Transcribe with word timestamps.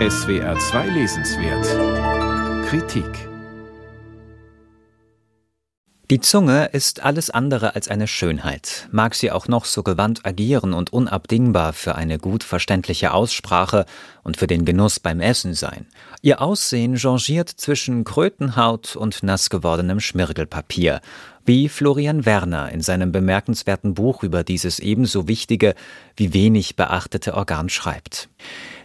SWR 0.00 0.58
2 0.58 0.88
Lesenswert 0.88 2.66
Kritik 2.66 3.06
Die 6.10 6.18
Zunge 6.18 6.68
ist 6.72 7.04
alles 7.04 7.30
andere 7.30 7.76
als 7.76 7.86
eine 7.86 8.08
Schönheit, 8.08 8.88
mag 8.90 9.14
sie 9.14 9.30
auch 9.30 9.46
noch 9.46 9.64
so 9.64 9.84
gewandt 9.84 10.26
agieren 10.26 10.74
und 10.74 10.92
unabdingbar 10.92 11.72
für 11.72 11.94
eine 11.94 12.18
gut 12.18 12.42
verständliche 12.42 13.14
Aussprache 13.14 13.86
und 14.24 14.36
für 14.36 14.48
den 14.48 14.64
Genuss 14.64 14.98
beim 14.98 15.20
Essen 15.20 15.54
sein. 15.54 15.86
Ihr 16.22 16.42
Aussehen 16.42 16.98
changiert 16.98 17.48
zwischen 17.48 18.02
Krötenhaut 18.02 18.96
und 18.96 19.22
nass 19.22 19.48
gewordenem 19.48 20.00
Schmirgelpapier, 20.00 21.02
wie 21.44 21.68
Florian 21.68 22.26
Werner 22.26 22.72
in 22.72 22.80
seinem 22.80 23.12
bemerkenswerten 23.12 23.94
Buch 23.94 24.24
über 24.24 24.42
dieses 24.42 24.80
ebenso 24.80 25.28
wichtige 25.28 25.76
wie 26.16 26.34
wenig 26.34 26.74
beachtete 26.74 27.34
Organ 27.34 27.68
schreibt. 27.68 28.28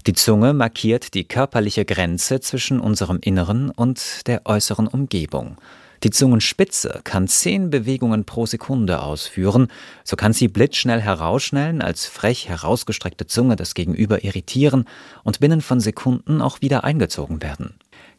Die 0.08 0.14
Zunge 0.14 0.54
markiert 0.54 1.14
die 1.14 1.26
körperliche 1.26 1.84
Grenze 1.84 2.40
zwischen 2.40 2.80
unserem 2.80 3.20
Inneren 3.22 3.70
und 3.70 4.28
der 4.28 4.46
äußeren 4.46 4.88
Umgebung. 4.88 5.58
Die 6.04 6.12
Zungenspitze 6.12 7.02
kann 7.04 7.28
zehn 7.28 7.70
Bewegungen 7.70 8.24
pro 8.24 8.46
Sekunde 8.46 9.02
ausführen, 9.02 9.68
so 10.06 10.16
kann 10.16 10.32
sie 10.32 10.48
blitzschnell 10.48 11.02
herausschnellen, 11.02 11.82
als 11.82 12.06
frech 12.06 12.48
herausgestreckte 12.48 13.28
Zunge 13.28 13.58
das 13.58 13.74
Gegenüber 13.74 14.24
irritieren 14.24 14.86
und 15.24 15.42
binnen 15.42 15.60
von 15.60 15.82
Sekunden 15.82 16.42
auch 16.42 16.62
wieder 16.62 16.86
eingezogen 16.86 17.42
werden. 17.42 17.74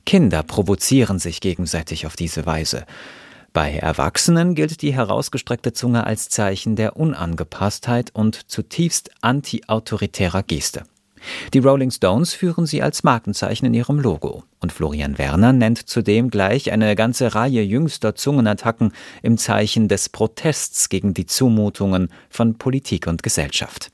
Kinder 0.05 0.43
provozieren 0.43 1.19
sich 1.19 1.41
gegenseitig 1.41 2.05
auf 2.05 2.17
diese 2.17 2.45
Weise. 2.45 2.85
Bei 3.55 3.73
Erwachsenen 3.73 4.55
gilt 4.55 4.83
die 4.83 4.93
herausgestreckte 4.93 5.73
Zunge 5.73 6.07
als 6.07 6.29
Zeichen 6.29 6.77
der 6.77 6.97
Unangepasstheit 6.97 8.11
und 8.13 8.51
zutiefst 8.51 9.11
antiautoritärer 9.23 10.43
Geste. 10.43 10.85
Die 11.53 11.59
Rolling 11.59 11.91
Stones 11.91 12.35
führen 12.35 12.67
sie 12.67 12.83
als 12.83 13.03
Markenzeichen 13.03 13.67
in 13.67 13.75
ihrem 13.75 14.01
Logo. 14.01 14.45
Und 14.61 14.73
Florian 14.73 15.19
Werner 15.19 15.53
nennt 15.53 15.89
zudem 15.89 16.31
gleich 16.31 16.73
eine 16.73 16.95
ganze 16.97 17.35
Reihe 17.35 17.63
jüngster 17.63 18.15
Zungenattacken 18.15 18.93
im 19.23 19.39
Zeichen 19.39 19.89
des 19.89 20.09
Protests 20.09 20.89
gegen 20.89 21.15
die 21.15 21.27
Zumutungen 21.27 22.09
von 22.29 22.59
Politik 22.59 23.07
und 23.07 23.23
Gesellschaft. 23.23 23.91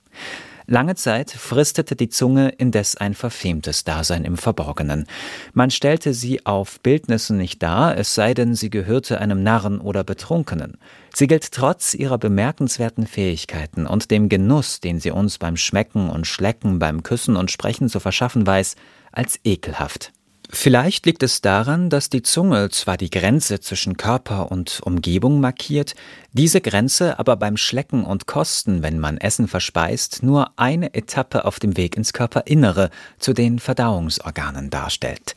Lange 0.68 0.96
Zeit 0.96 1.30
fristete 1.30 1.94
die 1.94 2.08
Zunge 2.08 2.48
indes 2.48 2.96
ein 2.96 3.14
verfemtes 3.14 3.84
Dasein 3.84 4.24
im 4.24 4.36
Verborgenen. 4.36 5.06
Man 5.52 5.70
stellte 5.70 6.12
sie 6.12 6.44
auf 6.44 6.80
Bildnissen 6.80 7.36
nicht 7.36 7.62
dar, 7.62 7.96
es 7.96 8.16
sei 8.16 8.34
denn, 8.34 8.56
sie 8.56 8.68
gehörte 8.68 9.20
einem 9.20 9.44
Narren 9.44 9.80
oder 9.80 10.02
Betrunkenen. 10.02 10.78
Sie 11.14 11.28
gilt 11.28 11.52
trotz 11.52 11.94
ihrer 11.94 12.18
bemerkenswerten 12.18 13.06
Fähigkeiten 13.06 13.86
und 13.86 14.10
dem 14.10 14.28
Genuss, 14.28 14.80
den 14.80 14.98
sie 14.98 15.12
uns 15.12 15.38
beim 15.38 15.56
Schmecken 15.56 16.10
und 16.10 16.26
Schlecken, 16.26 16.80
beim 16.80 17.04
Küssen 17.04 17.36
und 17.36 17.52
Sprechen 17.52 17.88
zu 17.88 18.00
verschaffen 18.00 18.44
weiß, 18.44 18.74
als 19.12 19.38
ekelhaft. 19.44 20.12
Vielleicht 20.58 21.04
liegt 21.04 21.22
es 21.22 21.42
daran, 21.42 21.90
dass 21.90 22.08
die 22.08 22.22
Zunge 22.22 22.70
zwar 22.70 22.96
die 22.96 23.10
Grenze 23.10 23.60
zwischen 23.60 23.98
Körper 23.98 24.50
und 24.50 24.80
Umgebung 24.82 25.38
markiert, 25.38 25.94
diese 26.32 26.62
Grenze 26.62 27.18
aber 27.18 27.36
beim 27.36 27.58
Schlecken 27.58 28.04
und 28.06 28.26
Kosten, 28.26 28.82
wenn 28.82 28.98
man 28.98 29.18
Essen 29.18 29.48
verspeist, 29.48 30.22
nur 30.22 30.50
eine 30.56 30.94
Etappe 30.94 31.44
auf 31.44 31.60
dem 31.60 31.76
Weg 31.76 31.94
ins 31.94 32.14
Körperinnere 32.14 32.88
zu 33.18 33.34
den 33.34 33.58
Verdauungsorganen 33.58 34.70
darstellt. 34.70 35.36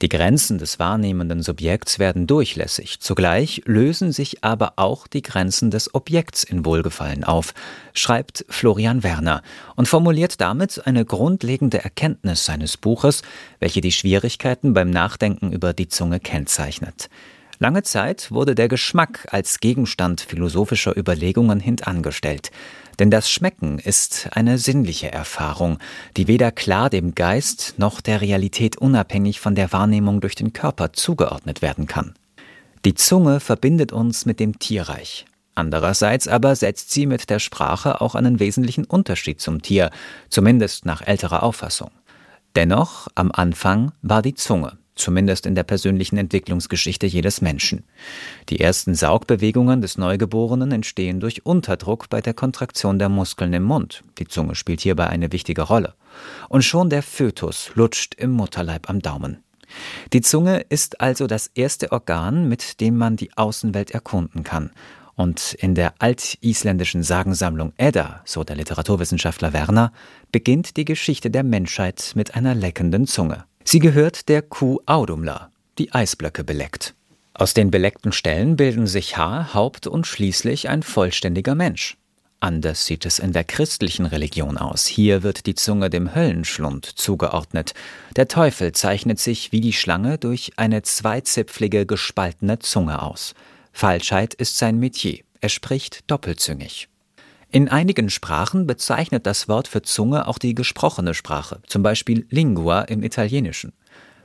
Die 0.00 0.08
Grenzen 0.08 0.58
des 0.58 0.78
wahrnehmenden 0.78 1.42
Subjekts 1.42 1.98
werden 1.98 2.28
durchlässig, 2.28 3.00
zugleich 3.00 3.62
lösen 3.64 4.12
sich 4.12 4.44
aber 4.44 4.74
auch 4.76 5.08
die 5.08 5.22
Grenzen 5.22 5.72
des 5.72 5.92
Objekts 5.92 6.44
in 6.44 6.64
Wohlgefallen 6.64 7.24
auf, 7.24 7.52
schreibt 7.94 8.44
Florian 8.48 9.02
Werner 9.02 9.42
und 9.74 9.88
formuliert 9.88 10.40
damit 10.40 10.86
eine 10.86 11.04
grundlegende 11.04 11.82
Erkenntnis 11.82 12.44
seines 12.44 12.76
Buches, 12.76 13.22
welche 13.58 13.80
die 13.80 13.90
Schwierigkeiten 13.90 14.72
beim 14.72 14.90
Nachdenken 14.90 15.50
über 15.50 15.72
die 15.72 15.88
Zunge 15.88 16.20
kennzeichnet. 16.20 17.10
Lange 17.60 17.82
Zeit 17.82 18.30
wurde 18.30 18.54
der 18.54 18.68
Geschmack 18.68 19.26
als 19.32 19.58
Gegenstand 19.58 20.20
philosophischer 20.20 20.96
Überlegungen 20.96 21.58
hintangestellt. 21.58 22.52
Denn 23.00 23.10
das 23.10 23.30
Schmecken 23.30 23.80
ist 23.80 24.28
eine 24.32 24.58
sinnliche 24.58 25.10
Erfahrung, 25.10 25.78
die 26.16 26.28
weder 26.28 26.52
klar 26.52 26.88
dem 26.88 27.16
Geist 27.16 27.74
noch 27.76 28.00
der 28.00 28.20
Realität 28.20 28.76
unabhängig 28.76 29.40
von 29.40 29.56
der 29.56 29.72
Wahrnehmung 29.72 30.20
durch 30.20 30.36
den 30.36 30.52
Körper 30.52 30.92
zugeordnet 30.92 31.60
werden 31.60 31.88
kann. 31.88 32.14
Die 32.84 32.94
Zunge 32.94 33.40
verbindet 33.40 33.92
uns 33.92 34.24
mit 34.24 34.38
dem 34.38 34.60
Tierreich. 34.60 35.26
Andererseits 35.56 36.28
aber 36.28 36.54
setzt 36.54 36.92
sie 36.92 37.06
mit 37.06 37.28
der 37.28 37.40
Sprache 37.40 38.00
auch 38.00 38.14
einen 38.14 38.38
wesentlichen 38.38 38.84
Unterschied 38.84 39.40
zum 39.40 39.62
Tier, 39.62 39.90
zumindest 40.28 40.86
nach 40.86 41.02
älterer 41.04 41.42
Auffassung. 41.42 41.90
Dennoch, 42.54 43.08
am 43.16 43.32
Anfang 43.32 43.90
war 44.00 44.22
die 44.22 44.34
Zunge 44.34 44.78
zumindest 44.98 45.46
in 45.46 45.54
der 45.54 45.62
persönlichen 45.62 46.18
Entwicklungsgeschichte 46.18 47.06
jedes 47.06 47.40
Menschen. 47.40 47.84
Die 48.48 48.60
ersten 48.60 48.94
Saugbewegungen 48.94 49.80
des 49.80 49.98
Neugeborenen 49.98 50.72
entstehen 50.72 51.20
durch 51.20 51.46
Unterdruck 51.46 52.08
bei 52.08 52.20
der 52.20 52.34
Kontraktion 52.34 52.98
der 52.98 53.08
Muskeln 53.08 53.52
im 53.52 53.64
Mund. 53.64 54.04
Die 54.18 54.26
Zunge 54.26 54.54
spielt 54.54 54.80
hierbei 54.80 55.06
eine 55.08 55.32
wichtige 55.32 55.62
Rolle. 55.62 55.94
Und 56.48 56.62
schon 56.62 56.90
der 56.90 57.02
Fötus 57.02 57.70
lutscht 57.74 58.14
im 58.14 58.32
Mutterleib 58.32 58.88
am 58.90 59.00
Daumen. 59.00 59.38
Die 60.12 60.22
Zunge 60.22 60.60
ist 60.68 61.00
also 61.00 61.26
das 61.26 61.50
erste 61.54 61.92
Organ, 61.92 62.48
mit 62.48 62.80
dem 62.80 62.96
man 62.96 63.16
die 63.16 63.36
Außenwelt 63.36 63.90
erkunden 63.90 64.42
kann. 64.42 64.70
Und 65.14 65.54
in 65.54 65.74
der 65.74 65.94
altisländischen 65.98 67.02
Sagensammlung 67.02 67.72
Edda, 67.76 68.22
so 68.24 68.44
der 68.44 68.54
Literaturwissenschaftler 68.54 69.52
Werner, 69.52 69.92
beginnt 70.30 70.76
die 70.76 70.84
Geschichte 70.84 71.28
der 71.28 71.42
Menschheit 71.42 72.12
mit 72.14 72.36
einer 72.36 72.54
leckenden 72.54 73.06
Zunge. 73.06 73.47
Sie 73.70 73.80
gehört 73.80 74.30
der 74.30 74.40
Kuh 74.40 74.80
Audumla, 74.86 75.52
die 75.76 75.92
Eisblöcke 75.92 76.42
beleckt. 76.42 76.94
Aus 77.34 77.52
den 77.52 77.70
beleckten 77.70 78.12
Stellen 78.12 78.56
bilden 78.56 78.86
sich 78.86 79.18
Haar, 79.18 79.52
Haupt 79.52 79.86
und 79.86 80.06
schließlich 80.06 80.70
ein 80.70 80.82
vollständiger 80.82 81.54
Mensch. 81.54 81.98
Anders 82.40 82.86
sieht 82.86 83.04
es 83.04 83.18
in 83.18 83.34
der 83.34 83.44
christlichen 83.44 84.06
Religion 84.06 84.56
aus. 84.56 84.86
Hier 84.86 85.22
wird 85.22 85.44
die 85.44 85.54
Zunge 85.54 85.90
dem 85.90 86.14
Höllenschlund 86.14 86.86
zugeordnet. 86.86 87.74
Der 88.16 88.26
Teufel 88.26 88.72
zeichnet 88.72 89.18
sich 89.20 89.52
wie 89.52 89.60
die 89.60 89.74
Schlange 89.74 90.16
durch 90.16 90.52
eine 90.56 90.80
zweizipflige, 90.80 91.84
gespaltene 91.84 92.60
Zunge 92.60 93.02
aus. 93.02 93.34
Falschheit 93.74 94.32
ist 94.32 94.56
sein 94.56 94.78
Metier. 94.78 95.18
Er 95.42 95.50
spricht 95.50 96.10
doppelzüngig. 96.10 96.88
In 97.50 97.70
einigen 97.70 98.10
Sprachen 98.10 98.66
bezeichnet 98.66 99.24
das 99.24 99.48
Wort 99.48 99.68
für 99.68 99.80
Zunge 99.80 100.28
auch 100.28 100.36
die 100.36 100.54
gesprochene 100.54 101.14
Sprache, 101.14 101.60
zum 101.66 101.82
Beispiel 101.82 102.26
Lingua 102.28 102.82
im 102.82 103.02
Italienischen. 103.02 103.72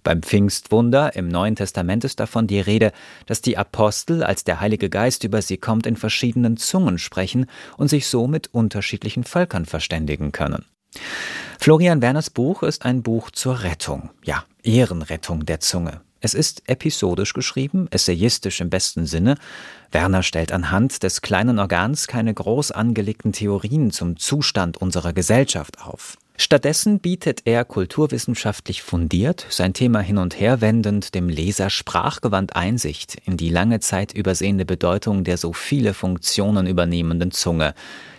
Beim 0.03 0.21
Pfingstwunder 0.21 1.15
im 1.15 1.29
Neuen 1.29 1.55
Testament 1.55 2.03
ist 2.03 2.19
davon 2.19 2.47
die 2.47 2.59
Rede, 2.59 2.91
dass 3.25 3.41
die 3.41 3.57
Apostel, 3.57 4.23
als 4.23 4.43
der 4.43 4.59
Heilige 4.59 4.89
Geist 4.89 5.23
über 5.23 5.41
sie 5.41 5.55
kommt, 5.55 5.87
in 5.87 5.95
verschiedenen 5.95 6.57
Zungen 6.57 6.97
sprechen 6.97 7.45
und 7.77 7.87
sich 7.87 8.07
so 8.07 8.27
mit 8.27 8.53
unterschiedlichen 8.53 9.23
Völkern 9.23 9.65
verständigen 9.65 10.33
können. 10.33 10.65
Florian 11.57 12.01
Werners 12.01 12.29
Buch 12.29 12.61
ist 12.61 12.83
ein 12.83 13.03
Buch 13.03 13.31
zur 13.31 13.63
Rettung, 13.63 14.09
ja, 14.25 14.43
Ehrenrettung 14.63 15.45
der 15.45 15.61
Zunge. 15.61 16.01
Es 16.23 16.33
ist 16.33 16.63
episodisch 16.67 17.33
geschrieben, 17.33 17.89
essayistisch 17.91 18.61
im 18.61 18.69
besten 18.69 19.05
Sinne. 19.05 19.35
Werner 19.91 20.23
stellt 20.23 20.53
anhand 20.53 21.03
des 21.03 21.21
kleinen 21.21 21.59
Organs 21.59 22.07
keine 22.07 22.33
groß 22.33 22.71
angelegten 22.71 23.33
Theorien 23.33 23.91
zum 23.91 24.15
Zustand 24.15 24.77
unserer 24.77 25.11
Gesellschaft 25.11 25.81
auf. 25.81 26.17
Stattdessen 26.35 26.99
bietet 26.99 27.41
er 27.45 27.63
kulturwissenschaftlich 27.63 28.81
fundiert, 28.81 29.45
sein 29.49 29.73
Thema 29.73 29.99
hin 29.99 30.17
und 30.17 30.39
her 30.39 30.61
wendend, 30.61 31.13
dem 31.13 31.29
Leser 31.29 31.69
sprachgewandt 31.69 32.55
Einsicht 32.55 33.17
in 33.25 33.37
die 33.37 33.49
lange 33.49 33.79
Zeit 33.81 34.13
übersehende 34.13 34.65
Bedeutung 34.65 35.23
der 35.23 35.37
so 35.37 35.53
viele 35.53 35.93
Funktionen 35.93 36.65
übernehmenden 36.65 37.29
Zunge, 37.29 37.75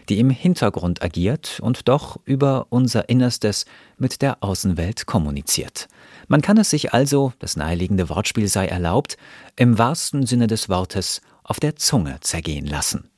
die 0.09 0.21
im 0.21 0.31
Hintergrund 0.31 1.03
agiert 1.03 1.59
und 1.61 1.89
doch 1.89 2.21
über 2.25 2.67
unser 2.71 3.09
Innerstes 3.09 3.65
mit 3.99 4.23
der 4.23 4.45
Außenwelt 4.45 5.07
kommuniziert. 5.07 5.89
Man 6.29 6.41
kann 6.41 6.57
es 6.57 6.71
sich 6.71 6.95
also, 6.95 7.33
das 7.41 7.57
naheliegende 7.57 8.09
Wortspiel 8.09 8.47
sei 8.47 8.67
erlaubt, 8.67 9.17
im 9.57 9.77
wahrsten 9.77 10.25
Sinne 10.25 10.47
des 10.47 10.69
Wortes 10.69 11.21
auf 11.43 11.59
der 11.59 11.75
Zunge 11.77 12.19
zergehen 12.21 12.67
lassen. 12.67 13.11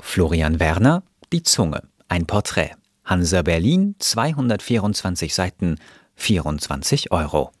Florian 0.00 0.58
Werner, 0.58 1.04
Die 1.32 1.44
Zunge, 1.44 1.82
ein 2.08 2.26
Porträt. 2.26 2.72
Hansa 3.04 3.42
Berlin, 3.42 3.96
224 3.98 5.34
Seiten, 5.34 5.76
24 6.16 7.10
Euro. 7.10 7.50